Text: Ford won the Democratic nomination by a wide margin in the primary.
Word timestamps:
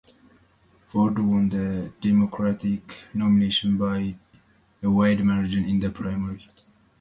Ford 0.81 1.19
won 1.19 1.49
the 1.49 1.93
Democratic 2.01 3.03
nomination 3.13 3.77
by 3.77 4.15
a 4.81 4.89
wide 4.89 5.23
margin 5.23 5.65
in 5.65 5.79
the 5.79 5.91
primary. 5.91 6.43